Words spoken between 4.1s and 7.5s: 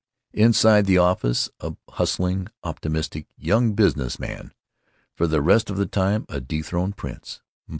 man. For the rest of the time—a dethroned prince.